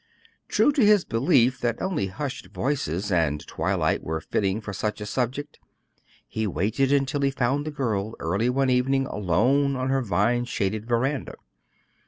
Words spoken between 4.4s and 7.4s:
for such a subject, he waited until he